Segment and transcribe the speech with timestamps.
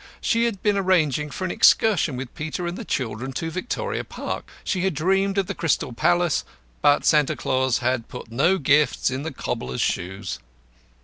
[0.19, 4.49] She had been arranging for an excursion with Peter and the children to Victoria Park.
[4.63, 6.43] (She had dreamed of the Crystal Palace,
[6.81, 10.39] but Santa Claus had put no gifts in the cobbler's shoes.)